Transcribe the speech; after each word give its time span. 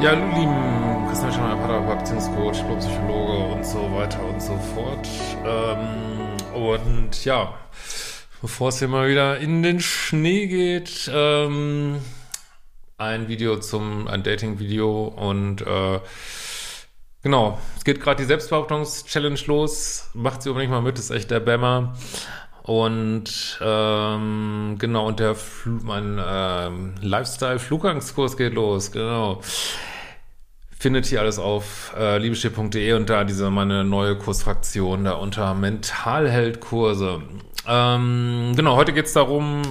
Ja, 0.00 0.10
hallo 0.10 0.26
lieben 0.26 1.08
Christian 1.08 1.32
Schemmer, 1.32 1.56
Paartherapeut, 1.56 1.98
Beziehungscoach, 1.98 2.78
Psychologe 2.78 3.52
und 3.52 3.66
so 3.66 3.80
weiter 3.92 4.24
und 4.24 4.40
so 4.40 4.56
fort. 4.56 5.08
Ähm, 5.44 6.54
und 6.54 7.24
ja, 7.24 7.54
bevor 8.40 8.68
es 8.68 8.78
hier 8.78 8.86
mal 8.86 9.08
wieder 9.08 9.38
in 9.38 9.64
den 9.64 9.80
Schnee 9.80 10.46
geht, 10.46 11.10
ähm, 11.12 11.96
ein 12.96 13.26
Video 13.26 13.58
zum, 13.58 14.06
ein 14.06 14.22
Dating-Video 14.22 15.08
und 15.08 15.62
äh, 15.62 15.98
genau, 17.24 17.58
es 17.76 17.82
geht 17.82 18.00
gerade 18.00 18.22
die 18.22 18.28
Selbstbehauptungs-Challenge 18.28 19.40
los. 19.46 20.10
Macht 20.14 20.42
sie 20.42 20.50
unbedingt 20.50 20.70
mal 20.70 20.80
mit, 20.80 20.96
ist 21.00 21.10
echt 21.10 21.32
der 21.32 21.40
Bämmer. 21.40 21.96
Und 22.68 23.58
ähm, 23.62 24.76
genau, 24.78 25.06
und 25.06 25.18
der 25.20 25.34
Fl 25.34 25.70
mein 25.82 26.20
ähm, 26.22 26.94
Lifestyle-Flugangskurs 27.00 28.36
geht 28.36 28.52
los, 28.52 28.92
genau. 28.92 29.40
Findet 30.80 31.06
hier 31.06 31.20
alles 31.20 31.40
auf 31.40 31.92
äh, 31.98 32.18
liebeschiff.de 32.18 32.92
und 32.92 33.10
da 33.10 33.24
diese 33.24 33.50
meine 33.50 33.82
neue 33.82 34.16
Kursfraktion 34.16 35.04
da 35.04 35.12
unter 35.12 35.54
Mentalheldkurse. 35.54 37.22
Ähm, 37.66 38.52
genau, 38.54 38.76
heute 38.76 38.92
geht's 38.92 39.12
darum, 39.12 39.62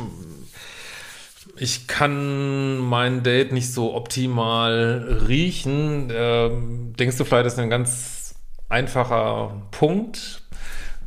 ich 1.55 1.87
kann 1.87 2.77
mein 2.77 3.23
Date 3.23 3.51
nicht 3.51 3.73
so 3.73 3.95
optimal 3.95 5.23
riechen. 5.27 6.11
Ähm, 6.13 6.93
denkst 6.97 7.17
du 7.17 7.23
vielleicht, 7.23 7.45
das 7.45 7.53
ist 7.53 7.59
ein 7.59 7.69
ganz 7.69 8.35
einfacher 8.69 9.63
Punkt? 9.71 10.43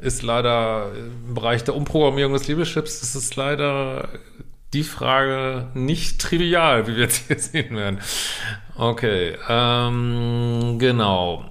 Ist 0.01 0.23
leider 0.23 0.93
im 0.95 1.34
Bereich 1.34 1.62
der 1.62 1.77
Umprogrammierung 1.77 2.33
des 2.33 2.48
Liebeschips, 2.48 3.03
ist 3.03 3.15
es 3.15 3.37
leider 3.37 4.09
die 4.73 4.84
Frage 4.84 5.69
nicht 5.75 6.21
trivial, 6.21 6.87
wie 6.87 6.97
wir 6.97 7.03
jetzt 7.05 7.27
hier 7.27 7.39
sehen 7.39 7.77
werden. 7.77 7.98
Okay, 8.81 9.36
ähm, 9.47 10.78
genau. 10.78 11.45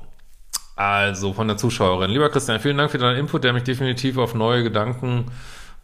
Also 0.76 1.32
von 1.32 1.48
der 1.48 1.58
Zuschauerin. 1.58 2.10
Lieber 2.10 2.30
Christian, 2.30 2.60
vielen 2.60 2.78
Dank 2.78 2.90
für 2.90 2.98
deinen 2.98 3.20
Input, 3.20 3.44
der 3.44 3.54
mich 3.54 3.62
definitiv 3.62 4.18
auf 4.18 4.34
neue 4.34 4.64
Gedanken 4.64 5.26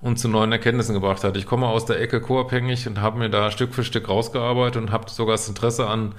und 0.02 0.18
zu 0.18 0.28
neuen 0.28 0.52
Erkenntnissen 0.52 0.96
gebracht 0.96 1.24
hat. 1.24 1.38
Ich 1.38 1.46
komme 1.46 1.68
aus 1.68 1.86
der 1.86 2.02
Ecke 2.02 2.20
co-abhängig 2.20 2.88
und 2.88 3.00
habe 3.00 3.20
mir 3.20 3.30
da 3.30 3.52
Stück 3.52 3.76
für 3.76 3.84
Stück 3.84 4.10
rausgearbeitet 4.10 4.82
und 4.82 4.92
habe 4.92 5.08
sogar 5.08 5.36
das 5.36 5.48
Interesse 5.48 5.86
an 5.88 6.16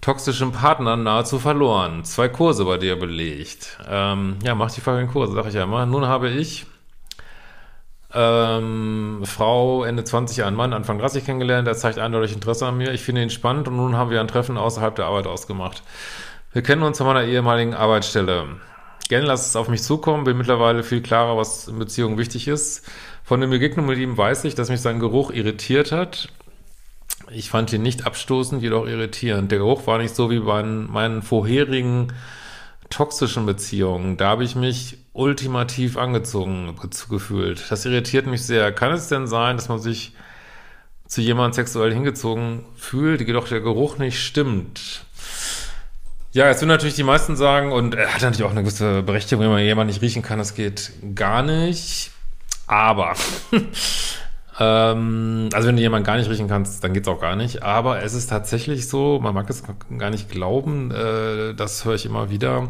toxischen 0.00 0.50
Partnern 0.50 1.04
nahezu 1.04 1.38
verloren. 1.38 2.02
Zwei 2.02 2.28
Kurse 2.28 2.64
bei 2.64 2.76
dir 2.76 2.96
belegt. 2.96 3.78
Ähm, 3.88 4.38
ja, 4.42 4.56
mach 4.56 4.72
die 4.72 4.80
folgenden 4.80 5.12
Kurse, 5.12 5.32
sag 5.32 5.46
ich 5.46 5.54
ja 5.54 5.62
immer. 5.62 5.86
Nun 5.86 6.06
habe 6.06 6.28
ich 6.28 6.66
ähm, 8.12 9.22
Frau 9.24 9.84
Ende 9.84 10.04
20 10.04 10.38
Jahre, 10.38 10.52
Mann 10.52 10.72
Anfang 10.72 10.98
30 10.98 11.24
kennengelernt, 11.24 11.66
der 11.66 11.76
zeigt 11.76 11.98
eindeutig 11.98 12.32
Interesse 12.32 12.66
an 12.66 12.76
mir. 12.76 12.92
Ich 12.92 13.02
finde 13.02 13.22
ihn 13.22 13.30
spannend 13.30 13.68
und 13.68 13.76
nun 13.76 13.96
haben 13.96 14.10
wir 14.10 14.20
ein 14.20 14.28
Treffen 14.28 14.56
außerhalb 14.56 14.94
der 14.96 15.06
Arbeit 15.06 15.26
ausgemacht. 15.26 15.82
Wir 16.52 16.62
kennen 16.62 16.82
uns 16.82 16.98
von 16.98 17.06
meiner 17.06 17.24
ehemaligen 17.24 17.74
Arbeitsstelle. 17.74 18.46
Gerne 19.08 19.26
lass 19.26 19.46
es 19.48 19.56
auf 19.56 19.68
mich 19.68 19.82
zukommen, 19.82 20.24
bin 20.24 20.36
mittlerweile 20.36 20.82
viel 20.82 21.02
klarer, 21.02 21.36
was 21.36 21.68
in 21.68 21.78
Beziehungen 21.78 22.18
wichtig 22.18 22.48
ist. 22.48 22.88
Von 23.24 23.40
den 23.40 23.50
Begegnungen 23.50 23.88
mit 23.88 23.98
ihm 23.98 24.16
weiß 24.16 24.44
ich, 24.44 24.54
dass 24.54 24.70
mich 24.70 24.80
sein 24.80 25.00
Geruch 25.00 25.30
irritiert 25.30 25.92
hat. 25.92 26.28
Ich 27.30 27.50
fand 27.50 27.72
ihn 27.72 27.82
nicht 27.82 28.06
abstoßend, 28.06 28.62
jedoch 28.62 28.86
irritierend. 28.86 29.52
Der 29.52 29.58
Geruch 29.58 29.86
war 29.86 29.98
nicht 29.98 30.16
so 30.16 30.30
wie 30.30 30.40
bei 30.40 30.62
meinen 30.62 31.22
vorherigen 31.22 32.12
toxischen 32.88 33.46
Beziehungen. 33.46 34.16
Da 34.16 34.30
habe 34.30 34.44
ich 34.44 34.56
mich 34.56 34.98
ultimativ 35.12 35.96
angezogen 35.96 36.74
gefühlt. 37.08 37.70
Das 37.70 37.84
irritiert 37.84 38.26
mich 38.26 38.44
sehr. 38.44 38.72
Kann 38.72 38.92
es 38.92 39.08
denn 39.08 39.26
sein, 39.26 39.56
dass 39.56 39.68
man 39.68 39.78
sich 39.78 40.14
zu 41.06 41.20
jemandem 41.20 41.54
sexuell 41.54 41.92
hingezogen 41.92 42.64
fühlt, 42.76 43.20
jedoch 43.20 43.48
der 43.48 43.60
Geruch 43.60 43.98
nicht 43.98 44.22
stimmt? 44.22 45.04
Ja, 46.32 46.46
jetzt 46.46 46.60
würden 46.60 46.68
natürlich 46.68 46.94
die 46.94 47.02
meisten 47.02 47.34
sagen, 47.34 47.72
und 47.72 47.96
er 47.96 48.14
hat 48.14 48.22
natürlich 48.22 48.44
auch 48.44 48.52
eine 48.52 48.62
gewisse 48.62 49.02
Berechtigung, 49.02 49.42
wenn 49.44 49.50
man 49.50 49.64
jemanden 49.64 49.92
nicht 49.92 50.02
riechen 50.02 50.22
kann, 50.22 50.38
das 50.38 50.54
geht 50.54 50.92
gar 51.16 51.42
nicht. 51.42 52.12
Aber, 52.68 53.14
ähm, 54.60 55.48
also 55.52 55.66
wenn 55.66 55.74
du 55.74 55.82
jemanden 55.82 56.06
gar 56.06 56.16
nicht 56.16 56.30
riechen 56.30 56.46
kannst, 56.46 56.84
dann 56.84 56.94
geht's 56.94 57.08
auch 57.08 57.20
gar 57.20 57.34
nicht. 57.34 57.64
Aber 57.64 58.04
es 58.04 58.14
ist 58.14 58.28
tatsächlich 58.28 58.88
so, 58.88 59.18
man 59.20 59.34
mag 59.34 59.50
es 59.50 59.64
gar 59.98 60.10
nicht 60.10 60.30
glauben, 60.30 60.92
äh, 60.92 61.52
das 61.54 61.84
höre 61.84 61.96
ich 61.96 62.06
immer 62.06 62.30
wieder, 62.30 62.68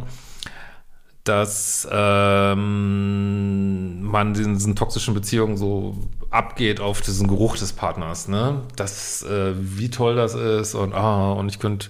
dass 1.25 1.87
ähm, 1.91 4.03
man 4.03 4.35
in 4.35 4.55
diesen 4.55 4.75
toxischen 4.75 5.15
Beziehungen 5.15 5.57
so 5.57 5.97
abgeht 6.31 6.81
auf 6.81 7.03
diesen 7.03 7.29
Geruch 7.29 7.57
des 7.57 7.73
Partners, 7.73 8.29
ne? 8.29 8.63
Das, 8.77 9.23
äh, 9.23 9.53
wie 9.57 9.91
toll 9.91 10.17
das 10.17 10.35
ist 10.35 10.75
und 10.75 10.95
ah, 10.95 11.33
und 11.33 11.49
ich 11.49 11.59
könnte 11.59 11.89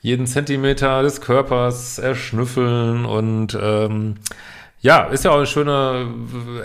jeden 0.00 0.26
Zentimeter 0.26 1.02
des 1.02 1.20
Körpers 1.20 1.98
erschnüffeln 1.98 3.06
und 3.06 3.58
ähm, 3.60 4.16
ja, 4.84 5.04
ist 5.04 5.24
ja 5.24 5.30
auch 5.30 5.38
eine 5.38 5.46
schöne 5.46 6.06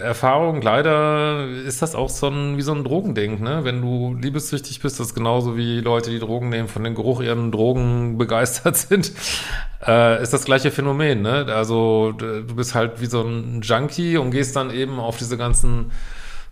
Erfahrung. 0.04 0.62
Leider 0.62 1.48
ist 1.48 1.82
das 1.82 1.96
auch 1.96 2.10
so 2.10 2.28
ein, 2.28 2.58
wie 2.58 2.62
so 2.62 2.74
ein 2.74 2.84
Drogending, 2.84 3.42
ne? 3.42 3.64
Wenn 3.64 3.82
du 3.82 4.14
liebessüchtig 4.14 4.82
bist, 4.82 5.00
das 5.00 5.08
ist 5.08 5.14
genauso 5.16 5.56
wie 5.56 5.80
Leute, 5.80 6.10
die 6.10 6.20
Drogen 6.20 6.50
nehmen, 6.50 6.68
von 6.68 6.84
den 6.84 6.96
Geruch 6.96 7.22
ihren 7.22 7.50
Drogen 7.50 8.18
begeistert 8.18 8.76
sind, 8.76 9.14
äh, 9.88 10.22
ist 10.22 10.34
das 10.34 10.44
gleiche 10.44 10.70
Phänomen, 10.70 11.22
ne? 11.22 11.46
Also 11.48 12.12
du 12.12 12.44
bist 12.56 12.76
halt 12.76 13.00
wie 13.00 13.06
so 13.06 13.22
ein 13.22 13.62
Junkie 13.62 14.18
und 14.18 14.32
gehst 14.32 14.54
dann 14.58 14.70
eben 14.70 15.00
auf 15.00 15.16
diese 15.16 15.38
ganzen 15.38 15.92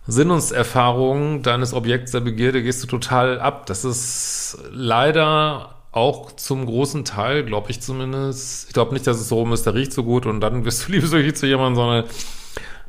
Sinnungserfahrungen 0.08 1.44
deines 1.44 1.74
Objekts 1.74 2.14
der 2.14 2.22
Begierde 2.22 2.64
gehst 2.64 2.82
du 2.82 2.88
total 2.88 3.42
ab. 3.42 3.66
Das 3.66 3.84
ist 3.84 4.58
leider 4.72 5.77
auch 5.92 6.32
zum 6.34 6.66
großen 6.66 7.06
Teil, 7.06 7.44
glaube 7.44 7.72
ich 7.72 7.82
zumindest. 7.82 8.68
Ich 8.68 8.74
glaube 8.74 8.94
nicht, 8.94 9.08
dass 9.08 9.20
es 9.20 9.30
so 9.30 9.38
rum 9.38 9.54
ist, 9.54 9.66
der 9.66 9.74
riecht 9.74 9.94
so 9.94 10.04
gut 10.04 10.26
und 10.26 10.42
dann 10.42 10.66
wirst 10.66 10.88
du 10.88 10.92
liebessüchtig 10.92 11.36
zu 11.36 11.48
jemandem, 11.48 11.76
sondern 11.76 12.06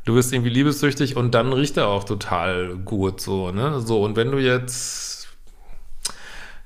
du 0.05 0.15
wirst 0.15 0.33
irgendwie 0.33 0.51
liebessüchtig 0.51 1.17
und 1.17 1.35
dann 1.35 1.53
riecht 1.53 1.77
er 1.77 1.89
auch 1.89 2.05
total 2.05 2.77
gut, 2.77 3.21
so, 3.21 3.51
ne? 3.51 3.81
So, 3.81 4.03
und 4.03 4.17
wenn 4.17 4.31
du 4.31 4.39
jetzt, 4.39 5.29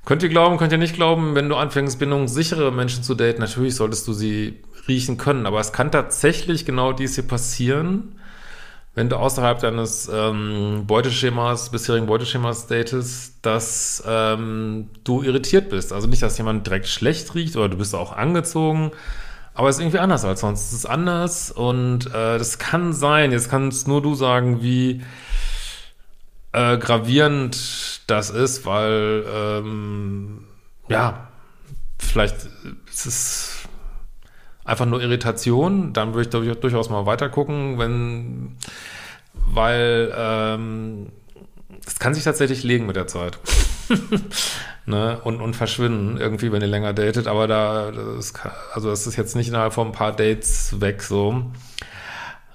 könnt 0.05 0.23
ihr 0.23 0.29
glauben, 0.29 0.59
könnt 0.59 0.73
ihr 0.73 0.79
nicht 0.79 0.95
glauben, 0.95 1.35
wenn 1.35 1.49
du 1.49 1.57
anfängst, 1.57 1.99
bindungssichere 1.99 2.71
Menschen 2.73 3.03
zu 3.03 3.15
daten, 3.15 3.41
natürlich 3.41 3.75
solltest 3.75 4.07
du 4.07 4.13
sie 4.13 4.61
riechen 4.89 5.17
können, 5.17 5.47
aber 5.47 5.61
es 5.61 5.73
kann 5.73 5.91
tatsächlich 5.91 6.65
genau 6.65 6.93
dies 6.93 7.17
hier 7.17 7.27
passieren, 7.27 8.17
wenn 8.95 9.09
du 9.09 9.17
außerhalb 9.17 9.59
deines 9.61 10.11
ähm, 10.13 10.85
Beuteschemas, 10.87 11.71
bisherigen 11.71 12.07
Beuteschemas 12.07 12.67
datest, 12.67 13.37
dass 13.43 14.03
ähm, 14.07 14.91
du 15.05 15.23
irritiert 15.23 15.71
bist. 15.71 15.93
Also 15.93 16.09
nicht, 16.09 16.23
dass 16.23 16.37
jemand 16.37 16.67
direkt 16.67 16.89
schlecht 16.89 17.35
riecht 17.35 17.57
oder 17.57 17.71
du 17.71 17.79
bist 17.79 17.95
auch 17.95 18.13
angezogen, 18.13 18.91
aber 19.55 19.69
es 19.69 19.77
ist 19.77 19.83
irgendwie 19.83 19.99
anders 19.99 20.25
als 20.25 20.41
sonst. 20.41 20.69
Es 20.69 20.73
ist 20.73 20.87
anders 20.87 21.51
und 21.51 22.07
äh, 22.07 22.39
das 22.39 22.59
kann 22.59 22.93
sein, 22.93 23.33
jetzt 23.33 23.51
kannst 23.51 23.89
nur 23.89 24.03
du 24.03 24.15
sagen, 24.15 24.63
wie 24.63 25.03
äh, 26.53 26.77
gravierend 26.77 28.03
das 28.07 28.29
ist, 28.29 28.67
weil 28.67 29.25
ähm, 29.35 30.45
ja, 30.89 31.29
vielleicht 31.99 32.37
ist 32.91 33.07
es 33.07 33.52
einfach 34.65 34.87
nur 34.87 35.03
Irritation, 35.03 35.93
dann 35.93 36.15
würde 36.15 36.51
ich 36.51 36.59
durchaus 36.59 36.91
mal 36.91 37.07
weiter 37.07 37.29
gucken, 37.29 37.79
wenn, 37.79 38.57
weil 39.35 40.13
ähm, 40.17 41.09
es 41.87 41.99
kann 41.99 42.15
sich 42.15 42.25
tatsächlich 42.25 42.63
legen 42.63 42.87
mit 42.87 42.97
der 42.97 43.07
Zeit. 43.07 43.39
ne? 44.87 45.21
und, 45.25 45.41
und 45.41 45.55
verschwinden 45.55 46.19
irgendwie, 46.19 46.53
wenn 46.53 46.63
ihr 46.63 46.69
länger 46.69 46.93
datet, 46.93 47.27
aber 47.27 47.47
da, 47.47 47.91
das, 47.91 48.33
also 48.73 48.91
das 48.91 49.07
ist 49.07 49.17
jetzt 49.17 49.37
nicht 49.37 49.49
innerhalb 49.49 49.73
von 49.73 49.89
ein 49.89 49.93
paar 49.93 50.13
Dates 50.13 50.81
weg 50.81 51.03
so. 51.03 51.45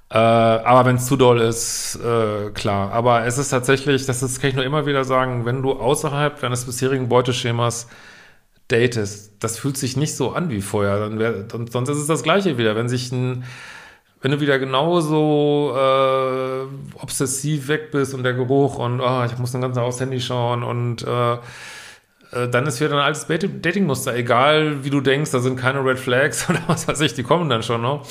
Äh, 0.09 0.18
aber 0.18 0.86
wenn 0.86 0.95
es 0.95 1.06
zu 1.06 1.18
doll 1.18 1.42
ist, 1.42 2.00
äh, 2.01 2.51
klar. 2.51 2.92
Aber 2.94 3.25
es 3.25 3.38
ist 3.38 3.50
tatsächlich, 3.50 4.06
das 4.06 4.24
ist, 4.24 4.39
kann 4.39 4.50
ich 4.50 4.56
nur 4.56 4.63
immer 4.63 4.86
wieder 4.86 5.04
sagen, 5.04 5.45
wenn 5.45 5.62
du 5.62 5.74
außerhalb 5.74 6.39
deines 6.39 6.65
bisherigen 6.65 7.09
Beuteschemas 7.09 7.88
datest, 8.68 9.34
das 9.40 9.60
fühlt 9.60 9.78
sich 9.78 9.98
nicht 9.98 10.16
so 10.16 10.31
an 10.31 10.50
wie 10.50 10.62
vorher. 10.62 11.00
Dann 11.00 11.19
wär, 11.19 11.44
dann, 11.44 11.68
sonst 11.68 11.90
ist 11.90 11.98
es 11.98 12.08
das 12.08 12.24
Gleiche 12.24 12.58
wieder. 12.58 12.75
Wenn 12.75 12.90
sich 12.90 13.12
ein, 13.12 13.44
wenn 14.22 14.31
du 14.31 14.40
wieder 14.40 14.60
genauso 14.60 15.74
äh, 15.75 17.02
obsessiv 17.02 17.68
weg 17.68 17.92
bist 17.92 18.14
und 18.14 18.24
der 18.24 18.34
Geruch 18.34 18.80
und 18.80 19.00
oh, 19.00 19.24
ich 19.25 19.38
muss 19.38 19.52
den 19.52 19.62
ganzen 19.62 19.78
Tag 19.78 19.86
aufs 19.86 20.02
Handy 20.02 20.19
schauen 20.19 20.64
und 20.64 21.04
äh, 21.04 21.34
äh, 21.34 22.50
dann 22.50 22.66
ist 22.66 22.81
wieder 22.81 22.94
ein 22.94 23.00
altes 23.00 23.28
Datingmuster. 23.28 24.16
Egal 24.16 24.84
wie 24.84 24.90
du 24.90 25.02
denkst, 25.02 25.31
da 25.31 25.40
sind 25.40 25.58
keine 25.58 25.84
Red 25.84 26.00
Flags 26.00 26.50
oder 26.50 26.62
was 26.68 26.88
weiß 26.88 27.02
ich, 27.02 27.14
die 27.14 27.24
kommen 27.24 27.50
dann 27.50 27.64
schon 27.64 27.81
noch. 27.81 28.06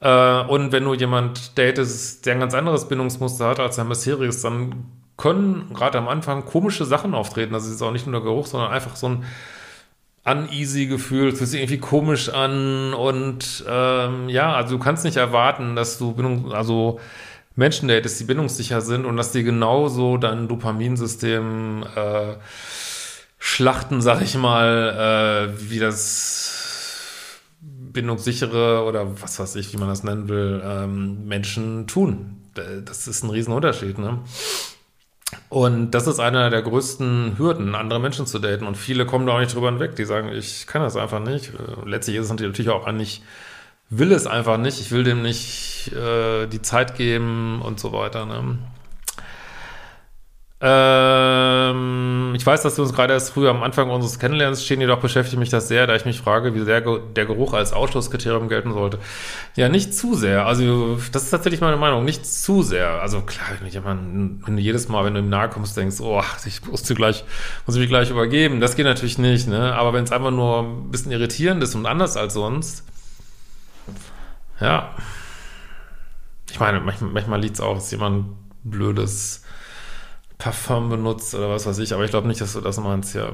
Äh, 0.00 0.42
und 0.42 0.72
wenn 0.72 0.84
du 0.84 0.94
jemand 0.94 1.56
datest, 1.56 2.26
der 2.26 2.34
ein 2.34 2.40
ganz 2.40 2.54
anderes 2.54 2.88
Bindungsmuster 2.88 3.48
hat 3.48 3.60
als 3.60 3.78
ein 3.78 3.88
bisheriges, 3.88 4.42
dann 4.42 4.86
können 5.16 5.72
gerade 5.74 5.98
am 5.98 6.08
Anfang 6.08 6.44
komische 6.44 6.84
Sachen 6.84 7.14
auftreten. 7.14 7.52
Das 7.52 7.66
ist 7.66 7.82
auch 7.82 7.92
nicht 7.92 8.06
nur 8.06 8.20
der 8.20 8.22
Geruch, 8.22 8.46
sondern 8.46 8.72
einfach 8.72 8.96
so 8.96 9.08
ein 9.08 9.24
uneasy 10.24 10.86
Gefühl, 10.86 11.28
es 11.28 11.38
fühlt 11.38 11.50
sich 11.50 11.60
irgendwie 11.60 11.78
komisch 11.78 12.30
an 12.30 12.94
und 12.94 13.64
ähm, 13.68 14.28
ja, 14.28 14.54
also 14.54 14.78
du 14.78 14.82
kannst 14.82 15.04
nicht 15.04 15.18
erwarten, 15.18 15.76
dass 15.76 15.98
du 15.98 16.12
Bindung, 16.12 16.52
also 16.52 16.98
Menschen 17.56 17.88
datest, 17.88 18.20
die 18.20 18.24
bindungssicher 18.24 18.80
sind 18.80 19.04
und 19.04 19.16
dass 19.16 19.32
die 19.32 19.44
genauso 19.44 20.16
dein 20.16 20.48
Dopaminsystem 20.48 21.84
äh, 21.94 22.34
schlachten, 23.38 24.00
sag 24.00 24.22
ich 24.22 24.36
mal, 24.36 25.52
äh, 25.54 25.70
wie 25.70 25.78
das 25.78 27.40
bindungssichere 27.60 28.84
oder 28.84 29.20
was 29.20 29.38
weiß 29.38 29.56
ich, 29.56 29.72
wie 29.72 29.76
man 29.76 29.88
das 29.88 30.02
nennen 30.02 30.28
will, 30.28 30.62
ähm, 30.64 31.26
Menschen 31.26 31.86
tun. 31.86 32.40
Das 32.84 33.06
ist 33.06 33.22
ein 33.22 33.30
Riesenunterschied, 33.30 33.98
ne? 33.98 34.20
Und 35.54 35.92
das 35.92 36.08
ist 36.08 36.18
einer 36.18 36.50
der 36.50 36.62
größten 36.62 37.38
Hürden, 37.38 37.76
andere 37.76 38.00
Menschen 38.00 38.26
zu 38.26 38.40
daten. 38.40 38.66
Und 38.66 38.76
viele 38.76 39.06
kommen 39.06 39.24
da 39.24 39.34
auch 39.34 39.38
nicht 39.38 39.54
drüber 39.54 39.70
hinweg. 39.70 39.94
Die 39.94 40.04
sagen, 40.04 40.30
ich 40.32 40.66
kann 40.66 40.82
das 40.82 40.96
einfach 40.96 41.20
nicht. 41.20 41.50
Äh, 41.54 41.88
letztlich 41.88 42.16
ist 42.16 42.24
es 42.24 42.30
natürlich 42.32 42.70
auch 42.70 42.90
nicht, 42.90 43.22
will 43.88 44.10
es 44.10 44.26
einfach 44.26 44.58
nicht. 44.58 44.80
Ich 44.80 44.90
will 44.90 45.04
dem 45.04 45.22
nicht 45.22 45.92
äh, 45.92 46.48
die 46.48 46.60
Zeit 46.60 46.96
geben 46.96 47.62
und 47.62 47.78
so 47.78 47.92
weiter. 47.92 48.26
Ne? 48.26 48.58
Ähm, 51.74 52.34
ich 52.34 52.44
weiß, 52.44 52.62
dass 52.62 52.78
wir 52.78 52.82
uns 52.82 52.92
gerade 52.92 53.12
erst 53.12 53.32
früher 53.32 53.50
am 53.50 53.62
Anfang 53.62 53.90
unseres 53.90 54.18
Kennenlernens 54.18 54.64
stehen, 54.64 54.80
jedoch 54.80 55.00
beschäftigt 55.00 55.38
mich 55.38 55.50
das 55.50 55.68
sehr, 55.68 55.86
da 55.86 55.94
ich 55.94 56.04
mich 56.04 56.20
frage, 56.20 56.54
wie 56.54 56.64
sehr 56.64 56.80
der 56.80 57.26
Geruch 57.26 57.52
als 57.52 57.72
Ausschlusskriterium 57.72 58.48
gelten 58.48 58.72
sollte. 58.72 58.98
Ja, 59.56 59.68
nicht 59.68 59.94
zu 59.94 60.14
sehr. 60.14 60.46
Also, 60.46 60.98
das 61.12 61.24
ist 61.24 61.30
tatsächlich 61.30 61.60
meine 61.60 61.76
Meinung. 61.76 62.04
Nicht 62.04 62.26
zu 62.26 62.62
sehr. 62.62 63.00
Also, 63.00 63.20
klar, 63.22 63.46
wenn, 63.60 63.70
jemand, 63.70 64.46
wenn 64.46 64.56
du 64.56 64.62
jedes 64.62 64.88
Mal, 64.88 65.04
wenn 65.04 65.14
du 65.14 65.20
ihm 65.20 65.28
nahe 65.28 65.48
kommst, 65.48 65.76
denkst, 65.76 66.00
oh, 66.00 66.22
ich 66.46 66.64
muss, 66.66 66.82
gleich, 66.82 67.24
muss 67.66 67.76
mich 67.76 67.88
gleich 67.88 68.10
übergeben. 68.10 68.60
Das 68.60 68.76
geht 68.76 68.86
natürlich 68.86 69.18
nicht, 69.18 69.48
ne? 69.48 69.74
Aber 69.74 69.92
wenn 69.92 70.04
es 70.04 70.12
einfach 70.12 70.30
nur 70.30 70.62
ein 70.62 70.90
bisschen 70.90 71.12
irritierend 71.12 71.62
ist 71.62 71.74
und 71.74 71.86
anders 71.86 72.16
als 72.16 72.34
sonst, 72.34 72.84
ja. 74.60 74.94
Ich 76.50 76.60
meine, 76.60 76.80
manchmal, 76.80 77.10
manchmal 77.10 77.40
liegt 77.40 77.54
es 77.54 77.60
auch, 77.60 77.74
dass 77.74 77.90
jemand 77.90 78.26
blödes 78.62 79.43
Parfum 80.44 80.90
benutzt 80.90 81.34
oder 81.34 81.48
was 81.48 81.64
weiß 81.64 81.78
ich, 81.78 81.94
aber 81.94 82.04
ich 82.04 82.10
glaube 82.10 82.28
nicht, 82.28 82.38
dass 82.42 82.52
du 82.52 82.60
das 82.60 82.78
meinst, 82.78 83.14
ja. 83.14 83.30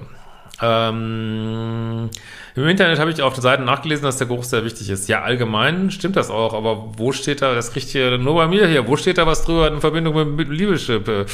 Ähm, 0.63 2.09
Im 2.55 2.69
Internet 2.69 3.01
habe 3.01 3.11
ich 3.11 3.21
auf 3.21 3.35
den 3.35 3.43
Seiten 3.43 3.65
nachgelesen, 3.65 4.05
dass 4.05 4.19
der 4.19 4.29
Geruch 4.29 4.45
sehr 4.45 4.65
wichtig 4.65 4.91
ist. 4.91 5.09
Ja, 5.09 5.23
allgemein 5.23 5.91
stimmt 5.91 6.15
das 6.15 6.31
auch, 6.31 6.55
aber 6.55 6.93
wo 6.99 7.11
steht 7.11 7.43
da, 7.43 7.53
das 7.53 7.73
kriegt 7.73 7.89
hier 7.89 8.17
nur 8.17 8.37
bei 8.37 8.47
mir 8.47 8.69
hier, 8.69 8.87
wo 8.87 8.97
steht 8.97 9.19
da 9.19 9.27
was 9.27 9.45
drüber 9.45 9.67
in 9.67 9.81
Verbindung 9.81 10.37
mit 10.37 10.51
Liebeschip? 10.51 11.27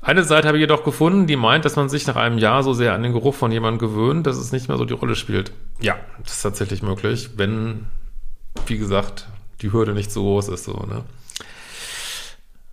Eine 0.00 0.24
Seite 0.24 0.48
habe 0.48 0.56
ich 0.56 0.62
jedoch 0.62 0.82
gefunden, 0.82 1.26
die 1.26 1.36
meint, 1.36 1.66
dass 1.66 1.76
man 1.76 1.90
sich 1.90 2.06
nach 2.06 2.16
einem 2.16 2.38
Jahr 2.38 2.62
so 2.62 2.72
sehr 2.72 2.94
an 2.94 3.02
den 3.02 3.12
Geruch 3.12 3.34
von 3.34 3.52
jemandem 3.52 3.90
gewöhnt, 3.90 4.26
dass 4.26 4.38
es 4.38 4.50
nicht 4.50 4.68
mehr 4.68 4.78
so 4.78 4.86
die 4.86 4.94
Rolle 4.94 5.14
spielt. 5.14 5.52
Ja, 5.82 5.96
das 6.22 6.36
ist 6.36 6.42
tatsächlich 6.42 6.82
möglich, 6.82 7.30
wenn, 7.36 7.84
wie 8.66 8.78
gesagt, 8.78 9.26
die 9.60 9.72
Hürde 9.72 9.92
nicht 9.92 10.10
so 10.10 10.22
groß 10.22 10.48
ist, 10.48 10.64
so, 10.64 10.72
ne? 10.72 11.04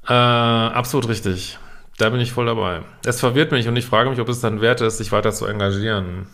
Äh, 0.08 0.14
absolut 0.14 1.10
richtig. 1.10 1.58
Da 1.98 2.10
bin 2.10 2.20
ich 2.20 2.32
voll 2.32 2.48
dabei. 2.48 2.82
Es 3.06 3.20
verwirrt 3.20 3.52
mich 3.52 3.68
und 3.68 3.76
ich 3.76 3.86
frage 3.86 4.10
mich, 4.10 4.20
ob 4.20 4.30
es 4.30 4.42
dann 4.42 4.62
wert 4.62 4.82
ist, 4.82 4.98
sich 4.98 5.12
weiter 5.12 5.32
zu 5.32 5.46
engagieren. 5.46 6.28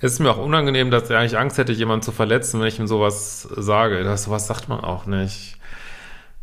Es 0.00 0.12
ist 0.12 0.18
mir 0.18 0.30
auch 0.30 0.38
unangenehm, 0.38 0.90
dass 0.90 1.08
ich 1.08 1.16
eigentlich 1.16 1.38
Angst 1.38 1.56
hätte, 1.56 1.72
jemanden 1.72 2.02
zu 2.02 2.12
verletzen, 2.12 2.60
wenn 2.60 2.66
ich 2.66 2.78
ihm 2.78 2.86
sowas 2.86 3.42
sage. 3.42 4.02
Das 4.04 4.24
sowas 4.24 4.46
sagt 4.46 4.68
man 4.68 4.80
auch 4.80 5.06
nicht. 5.06 5.56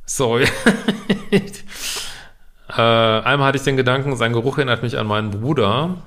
Sorry. 0.06 0.46
äh, 1.31 2.81
einmal 2.81 3.48
hatte 3.48 3.58
ich 3.58 3.64
den 3.64 3.78
Gedanken, 3.78 4.16
sein 4.16 4.34
Geruch 4.34 4.58
erinnert 4.58 4.84
mich 4.84 4.98
an 4.98 5.06
meinen 5.06 5.31
Bruder, 5.31 5.98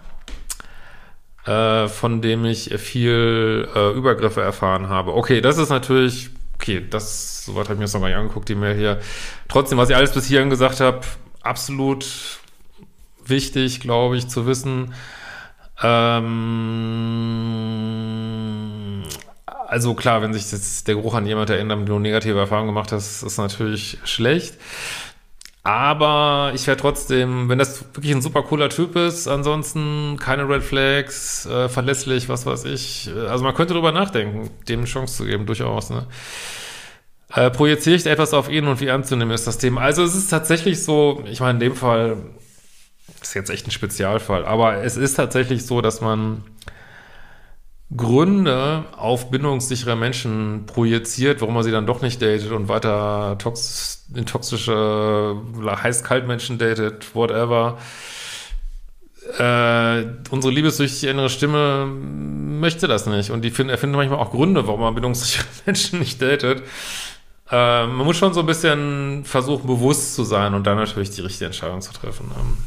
äh, 1.44 1.86
von 1.88 2.20
dem 2.20 2.44
ich 2.44 2.74
viel 2.78 3.68
äh, 3.74 3.92
Übergriffe 3.92 4.42
erfahren 4.42 4.88
habe. 4.88 5.14
Okay, 5.14 5.40
das 5.40 5.58
ist 5.58 5.68
natürlich, 5.68 6.30
okay, 6.54 6.84
das, 6.88 7.44
soweit 7.44 7.66
habe 7.66 7.74
ich 7.74 7.78
mir 7.78 7.84
das 7.84 7.94
noch 7.94 8.00
gar 8.00 8.08
nicht 8.08 8.16
angeguckt, 8.16 8.48
die 8.48 8.54
Mail 8.54 8.76
hier. 8.76 9.00
Trotzdem, 9.48 9.78
was 9.78 9.88
ich 9.88 9.96
alles 9.96 10.12
bis 10.12 10.26
hierhin 10.26 10.50
gesagt 10.50 10.80
habe, 10.80 11.00
absolut 11.46 12.06
wichtig, 13.24 13.80
glaube 13.80 14.16
ich, 14.16 14.28
zu 14.28 14.46
wissen. 14.46 14.94
Ähm, 15.82 16.22
also 19.46 19.94
klar, 19.94 20.22
wenn 20.22 20.32
sich 20.32 20.50
jetzt 20.52 20.86
der 20.88 20.94
Geruch 20.94 21.14
an 21.14 21.26
jemand 21.26 21.50
erinnert, 21.50 21.78
mit 21.80 21.88
du 21.88 21.98
negative 21.98 22.38
Erfahrungen 22.38 22.68
gemacht 22.68 22.92
hast, 22.92 23.22
ist 23.22 23.38
natürlich 23.38 23.98
schlecht. 24.04 24.54
Aber 25.62 26.52
ich 26.54 26.66
wäre 26.68 26.76
trotzdem, 26.76 27.48
wenn 27.48 27.58
das 27.58 27.82
wirklich 27.92 28.14
ein 28.14 28.22
super 28.22 28.44
cooler 28.44 28.68
Typ 28.68 28.94
ist, 28.94 29.26
ansonsten 29.26 30.16
keine 30.16 30.48
Red 30.48 30.62
Flags, 30.62 31.44
äh, 31.46 31.68
verlässlich, 31.68 32.28
was 32.28 32.46
weiß 32.46 32.66
ich. 32.66 33.10
Also 33.28 33.42
man 33.42 33.52
könnte 33.52 33.74
drüber 33.74 33.90
nachdenken, 33.90 34.50
dem 34.68 34.80
eine 34.80 34.88
Chance 34.88 35.16
zu 35.16 35.24
geben, 35.24 35.44
durchaus. 35.44 35.90
Ne? 35.90 36.06
Äh, 37.34 37.50
projiziere 37.50 37.96
ich 37.96 38.06
etwas 38.06 38.34
auf 38.34 38.48
ihn 38.48 38.66
und 38.66 38.80
wie 38.80 38.90
anzunehmen 38.90 39.34
ist 39.34 39.46
das 39.46 39.58
Thema. 39.58 39.80
Also 39.80 40.04
es 40.04 40.14
ist 40.14 40.28
tatsächlich 40.28 40.84
so, 40.84 41.24
ich 41.26 41.40
meine, 41.40 41.54
in 41.54 41.60
dem 41.60 41.74
Fall 41.74 42.18
ist 43.20 43.34
jetzt 43.34 43.50
echt 43.50 43.66
ein 43.66 43.72
Spezialfall, 43.72 44.44
aber 44.44 44.84
es 44.84 44.96
ist 44.96 45.14
tatsächlich 45.14 45.66
so, 45.66 45.80
dass 45.80 46.00
man 46.00 46.44
Gründe 47.94 48.84
auf 48.96 49.30
bindungssichere 49.30 49.96
Menschen 49.96 50.66
projiziert, 50.66 51.40
warum 51.40 51.54
man 51.54 51.62
sie 51.62 51.70
dann 51.70 51.86
doch 51.86 52.02
nicht 52.02 52.20
datet 52.20 52.50
und 52.50 52.68
weiter 52.68 53.36
tox 53.38 54.06
in 54.14 54.26
toxische, 54.26 55.36
heiß-kalt 55.64 56.26
Menschen 56.26 56.58
datet, 56.58 57.14
whatever. 57.14 57.78
Äh, 59.38 60.04
unsere 60.30 60.52
liebessüchtige 60.52 61.10
innere 61.10 61.28
Stimme 61.28 61.86
möchte 61.86 62.86
das 62.86 63.06
nicht 63.06 63.30
und 63.30 63.42
die 63.42 63.50
find, 63.50 63.70
erfindet 63.70 63.96
manchmal 63.96 64.20
auch 64.20 64.30
Gründe, 64.30 64.66
warum 64.66 64.80
man 64.80 64.94
bindungssichere 64.94 65.46
Menschen 65.66 65.98
nicht 65.98 66.20
datet. 66.22 66.62
Äh, 67.50 67.86
man 67.86 68.06
muss 68.06 68.16
schon 68.16 68.34
so 68.34 68.40
ein 68.40 68.46
bisschen 68.46 69.24
versuchen, 69.24 69.66
bewusst 69.66 70.14
zu 70.14 70.24
sein 70.24 70.54
und 70.54 70.66
dann 70.66 70.76
natürlich 70.76 71.10
die 71.10 71.20
richtige 71.20 71.46
Entscheidung 71.46 71.80
zu 71.80 71.92
treffen. 71.92 72.30
Ähm, 72.36 72.58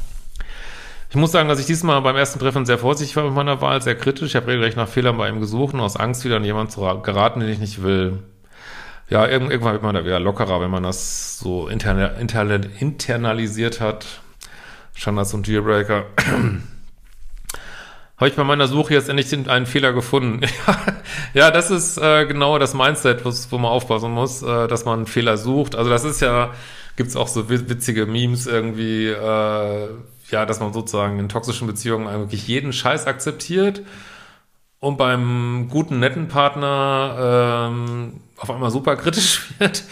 ich 1.09 1.15
muss 1.15 1.31
sagen, 1.31 1.50
dass 1.50 1.59
ich 1.59 1.65
diesmal 1.65 2.01
beim 2.01 2.15
ersten 2.15 2.39
Treffen 2.39 2.65
sehr 2.65 2.77
vorsichtig 2.77 3.15
war 3.15 3.24
mit 3.24 3.33
meiner 3.33 3.62
Wahl, 3.62 3.81
sehr 3.81 3.95
kritisch. 3.95 4.29
Ich 4.29 4.36
habe 4.36 4.48
regelrecht 4.48 4.77
nach 4.77 4.88
Fehlern 4.88 5.17
bei 5.17 5.27
ihm 5.27 5.39
gesucht 5.39 5.74
und 5.74 5.79
aus 5.79 5.98
Angst 5.98 6.24
wieder 6.24 6.36
an 6.36 6.43
jemanden 6.45 6.71
zu 6.71 6.81
geraten, 7.01 7.39
den 7.39 7.50
ich 7.50 7.59
nicht 7.59 7.81
will. 7.81 8.19
Ja, 9.09 9.27
irgendwann 9.27 9.74
wird 9.74 9.81
man 9.81 9.95
da 9.95 10.05
wieder 10.05 10.19
lockerer, 10.19 10.62
wenn 10.62 10.69
man 10.69 10.83
das 10.83 11.39
so 11.39 11.67
interna 11.67 12.09
interna 12.19 12.59
internalisiert 12.79 13.81
hat. 13.81 14.05
Standards 14.93 15.33
und 15.33 15.48
Dealbreaker. 15.48 16.05
Habe 18.20 18.28
ich 18.28 18.36
bei 18.36 18.44
meiner 18.44 18.68
Suche 18.68 18.94
jetzt 18.94 19.08
endlich 19.08 19.34
einen 19.48 19.66
Fehler 19.66 19.94
gefunden. 19.94 20.42
ja, 21.34 21.52
das 21.52 21.72
ist 21.72 21.98
äh, 21.98 22.26
genau 22.26 22.60
das 22.60 22.74
Mindset, 22.74 23.24
wo 23.24 23.58
man 23.58 23.72
aufpassen 23.72 24.12
muss, 24.12 24.44
äh, 24.44 24.68
dass 24.68 24.84
man 24.84 25.00
einen 25.00 25.08
Fehler 25.08 25.38
sucht. 25.38 25.76
Also 25.76 25.90
das 25.90 26.04
ist 26.04 26.20
ja, 26.20 26.52
gibt's 26.98 27.16
auch 27.16 27.30
so 27.30 27.50
witzige 27.50 28.06
Memes 28.06 28.46
irgendwie, 28.46 29.08
äh, 29.08 29.88
ja, 30.32 30.46
dass 30.46 30.60
man 30.60 30.74
sozusagen 30.74 31.18
in 31.18 31.30
toxischen 31.30 31.66
Beziehungen 31.66 32.08
eigentlich 32.08 32.46
jeden 32.46 32.74
Scheiß 32.74 33.08
akzeptiert 33.08 33.84
und 34.82 34.98
beim 34.98 35.70
guten, 35.70 36.00
netten 36.00 36.28
Partner 36.28 37.70
ähm, 37.72 38.20
auf 38.36 38.52
einmal 38.52 38.70
super 38.70 38.98
kritisch 38.98 39.54
wird. 39.60 39.84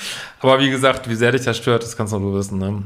Aber 0.41 0.59
wie 0.59 0.69
gesagt, 0.69 1.09
wie 1.09 1.15
sehr 1.15 1.31
dich 1.31 1.43
das 1.43 1.55
stört, 1.55 1.83
das 1.83 1.95
kannst 1.95 2.11
nur 2.11 2.21
du 2.21 2.33
wissen. 2.37 2.57
Ne? 2.59 2.83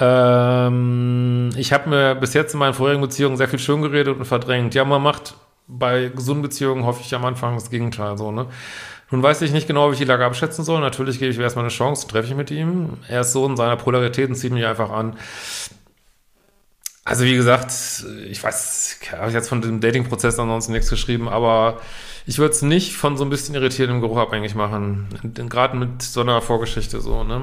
Ähm, 0.00 1.50
ich 1.56 1.72
habe 1.72 1.90
mir 1.90 2.14
bis 2.14 2.34
jetzt 2.34 2.54
in 2.54 2.58
meinen 2.58 2.74
vorherigen 2.74 3.02
Beziehungen 3.02 3.36
sehr 3.36 3.48
viel 3.48 3.58
schön 3.58 3.82
geredet 3.82 4.16
und 4.16 4.24
verdrängt. 4.24 4.74
Ja, 4.74 4.84
man 4.84 5.02
macht 5.02 5.34
bei 5.68 6.10
gesunden 6.14 6.42
Beziehungen 6.42 6.84
hoffe 6.84 7.02
ich 7.04 7.14
am 7.14 7.24
Anfang 7.24 7.54
das 7.54 7.70
Gegenteil 7.70 8.18
so, 8.18 8.30
ne? 8.32 8.46
Nun 9.10 9.22
weiß 9.22 9.42
ich 9.42 9.52
nicht 9.52 9.66
genau, 9.66 9.90
wie 9.90 9.92
ich 9.92 9.98
die 9.98 10.06
Lage 10.06 10.24
abschätzen 10.24 10.64
soll. 10.64 10.80
Natürlich 10.80 11.18
gebe 11.18 11.30
ich 11.30 11.36
mir 11.36 11.44
erstmal 11.44 11.66
eine 11.66 11.72
Chance, 11.72 12.08
treffe 12.08 12.28
ich 12.28 12.34
mit 12.34 12.50
ihm. 12.50 12.96
Er 13.08 13.20
ist 13.20 13.32
so 13.32 13.46
in 13.46 13.58
seiner 13.58 13.76
Polarität 13.76 14.30
und 14.30 14.36
zieht 14.36 14.52
mich 14.52 14.64
einfach 14.64 14.90
an. 14.90 15.18
Also 17.04 17.24
wie 17.24 17.34
gesagt, 17.34 17.72
ich 18.26 18.42
weiß, 18.42 19.00
ich 19.02 19.12
habe 19.12 19.30
jetzt 19.32 19.50
von 19.50 19.60
dem 19.60 19.80
Dating-Prozess 19.80 20.38
ansonsten 20.38 20.72
nichts 20.72 20.88
geschrieben, 20.88 21.28
aber 21.28 21.80
ich 22.26 22.38
würde 22.38 22.52
es 22.52 22.62
nicht 22.62 22.96
von 22.96 23.18
so 23.18 23.24
ein 23.24 23.30
bisschen 23.30 23.54
irritierendem 23.54 24.00
Geruch 24.00 24.16
abhängig 24.16 24.54
machen. 24.54 25.08
Gerade 25.34 25.76
mit 25.76 26.00
so 26.00 26.22
einer 26.22 26.40
Vorgeschichte 26.40 27.00
so, 27.02 27.22
ne? 27.22 27.42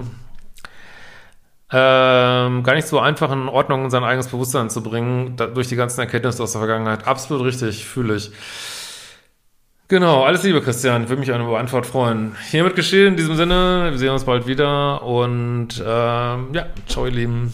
Ähm, 1.71 2.63
gar 2.63 2.73
nicht 2.73 2.87
so 2.87 2.99
einfach 2.99 3.31
in 3.31 3.47
Ordnung 3.47 3.85
in 3.85 3.89
sein 3.91 4.03
eigenes 4.03 4.27
Bewusstsein 4.27 4.69
zu 4.71 4.81
bringen, 4.81 5.35
da, 5.35 5.45
durch 5.45 5.67
die 5.67 5.75
ganzen 5.75 5.99
Erkenntnisse 5.99 6.41
aus 6.41 6.53
der 6.53 6.59
Vergangenheit. 6.59 7.05
Absolut 7.07 7.45
richtig, 7.45 7.85
fühle 7.85 8.15
ich. 8.15 8.31
Genau, 9.87 10.23
alles 10.23 10.43
Liebe, 10.43 10.61
Christian. 10.61 11.03
Ich 11.03 11.09
würde 11.09 11.19
mich 11.19 11.29
über 11.29 11.59
Antwort 11.59 11.85
freuen. 11.85 12.35
Hiermit 12.51 12.75
geschehen, 12.75 13.09
in 13.09 13.17
diesem 13.17 13.35
Sinne. 13.35 13.87
Wir 13.89 13.97
sehen 13.97 14.11
uns 14.11 14.23
bald 14.23 14.45
wieder 14.47 15.03
und 15.03 15.83
ähm, 15.83 16.49
ja, 16.53 16.67
ciao, 16.87 17.05
ihr 17.05 17.11
Lieben. 17.11 17.53